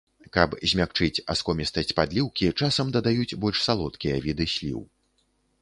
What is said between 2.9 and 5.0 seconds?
дадаюць больш салодкія віды сліў.